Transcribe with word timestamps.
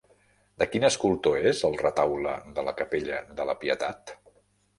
De 0.61 0.67
quin 0.69 0.85
escultor 0.87 1.45
és 1.51 1.61
el 1.69 1.77
retaule 1.81 2.33
de 2.57 2.65
la 2.69 2.75
capella 2.81 3.21
de 3.43 3.47
la 3.53 3.57
Pietat? 3.61 4.17